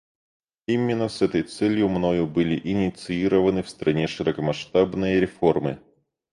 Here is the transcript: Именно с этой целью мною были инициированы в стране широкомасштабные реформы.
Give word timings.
Именно 0.65 1.09
с 1.09 1.21
этой 1.21 1.43
целью 1.43 1.87
мною 1.87 2.25
были 2.25 2.59
инициированы 2.63 3.61
в 3.61 3.69
стране 3.69 4.07
широкомасштабные 4.07 5.19
реформы. 5.19 5.79